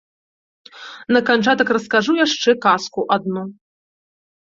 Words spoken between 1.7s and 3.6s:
раскажу яшчэ казку адну.